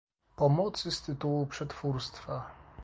pomocy 0.35 0.91
z 0.91 1.01
tytułu 1.01 1.45
przetwórstwa, 1.45 2.51